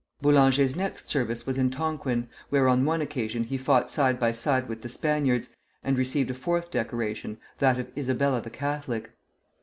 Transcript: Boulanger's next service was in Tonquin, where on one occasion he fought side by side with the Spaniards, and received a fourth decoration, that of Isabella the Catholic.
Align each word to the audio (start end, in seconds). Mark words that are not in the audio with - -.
Boulanger's 0.19 0.75
next 0.75 1.09
service 1.09 1.45
was 1.45 1.59
in 1.59 1.69
Tonquin, 1.69 2.27
where 2.49 2.67
on 2.67 2.85
one 2.85 3.01
occasion 3.01 3.43
he 3.43 3.55
fought 3.55 3.91
side 3.91 4.19
by 4.19 4.31
side 4.31 4.67
with 4.67 4.81
the 4.81 4.89
Spaniards, 4.89 5.49
and 5.83 5.95
received 5.95 6.31
a 6.31 6.33
fourth 6.33 6.71
decoration, 6.71 7.37
that 7.59 7.77
of 7.79 7.95
Isabella 7.95 8.41
the 8.41 8.49
Catholic. 8.49 9.11